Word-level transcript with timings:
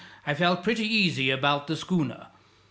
I 0.25 0.33
felt 0.33 0.63
pretty 0.63 0.85
easy 0.87 1.29
about 1.29 1.67
the 1.67 1.75
schooner. 1.75 2.29